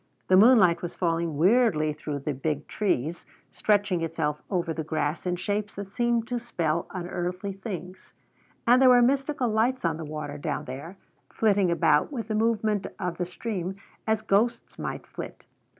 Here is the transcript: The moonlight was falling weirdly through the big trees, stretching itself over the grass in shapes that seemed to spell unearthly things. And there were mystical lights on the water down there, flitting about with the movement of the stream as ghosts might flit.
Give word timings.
The 0.29 0.35
moonlight 0.35 0.81
was 0.81 0.95
falling 0.95 1.37
weirdly 1.37 1.93
through 1.93 2.17
the 2.21 2.33
big 2.33 2.65
trees, 2.65 3.23
stretching 3.51 4.01
itself 4.01 4.41
over 4.49 4.73
the 4.73 4.83
grass 4.83 5.27
in 5.27 5.35
shapes 5.35 5.75
that 5.75 5.91
seemed 5.91 6.27
to 6.29 6.39
spell 6.39 6.87
unearthly 6.89 7.53
things. 7.53 8.11
And 8.65 8.81
there 8.81 8.89
were 8.89 9.03
mystical 9.03 9.49
lights 9.49 9.85
on 9.85 9.97
the 9.97 10.03
water 10.05 10.39
down 10.39 10.65
there, 10.65 10.97
flitting 11.31 11.69
about 11.69 12.11
with 12.11 12.29
the 12.29 12.33
movement 12.33 12.87
of 12.97 13.19
the 13.19 13.25
stream 13.27 13.75
as 14.07 14.23
ghosts 14.23 14.79
might 14.79 15.05
flit. 15.05 15.45